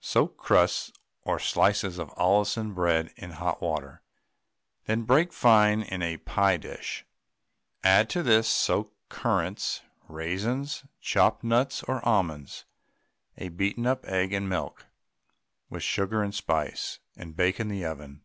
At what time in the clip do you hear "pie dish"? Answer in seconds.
6.16-7.04